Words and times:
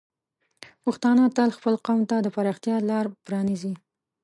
پښتانه 0.83 1.23
تل 1.35 1.49
خپل 1.57 1.75
قوم 1.85 1.99
ته 2.09 2.15
د 2.21 2.27
پراختیا 2.35 2.77
لار 2.89 3.05
پرانیزي. 3.25 3.73